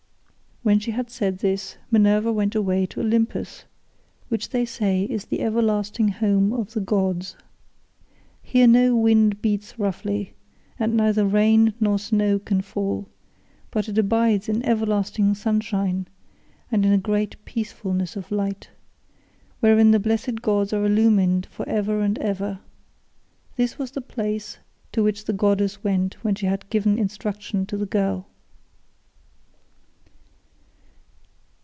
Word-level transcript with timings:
When 0.63 0.77
she 0.79 0.91
had 0.91 1.09
said 1.09 1.39
this 1.39 1.77
Minerva 1.89 2.31
went 2.31 2.53
away 2.53 2.85
to 2.85 2.99
Olympus, 3.01 3.65
which 4.29 4.49
they 4.49 4.63
say 4.63 5.05
is 5.05 5.25
the 5.25 5.41
everlasting 5.41 6.09
home 6.09 6.53
of 6.53 6.73
the 6.73 6.79
gods. 6.79 7.35
Here 8.43 8.67
no 8.67 8.95
wind 8.95 9.41
beats 9.41 9.79
roughly, 9.79 10.35
and 10.77 10.95
neither 10.95 11.25
rain 11.25 11.73
nor 11.79 11.97
snow 11.97 12.37
can 12.37 12.61
fall; 12.61 13.09
but 13.71 13.89
it 13.89 13.97
abides 13.97 14.47
in 14.47 14.63
everlasting 14.63 15.33
sunshine 15.33 16.07
and 16.71 16.85
in 16.85 16.91
a 16.91 16.97
great 16.99 17.43
peacefulness 17.43 18.15
of 18.15 18.31
light, 18.31 18.69
wherein 19.61 19.89
the 19.89 19.99
blessed 19.99 20.43
gods 20.43 20.73
are 20.73 20.85
illumined 20.85 21.47
for 21.47 21.67
ever 21.67 22.01
and 22.01 22.19
ever. 22.19 22.59
This 23.55 23.79
was 23.79 23.89
the 23.89 23.99
place 24.01 24.59
to 24.91 25.01
which 25.01 25.25
the 25.25 25.33
goddess 25.33 25.83
went 25.83 26.23
when 26.23 26.35
she 26.35 26.45
had 26.45 26.69
given 26.69 26.99
instructions 26.99 27.65
to 27.69 27.77
the 27.77 27.87
girl. 27.87 28.27